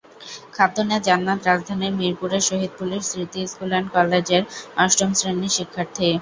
[0.53, 4.43] খাতুনে জান্নাত রাজধানীর মিরপুরের Shaheed police Smriti school and কলেজের
[4.77, 6.09] অষ্টম শ্রেণির শিক্ষার্থী।